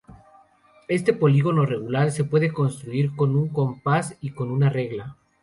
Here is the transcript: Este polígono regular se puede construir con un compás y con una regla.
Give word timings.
Este 0.87 1.13
polígono 1.13 1.63
regular 1.67 2.11
se 2.11 2.23
puede 2.23 2.51
construir 2.51 3.15
con 3.15 3.35
un 3.35 3.49
compás 3.49 4.17
y 4.19 4.31
con 4.31 4.49
una 4.49 4.67
regla. 4.67 5.15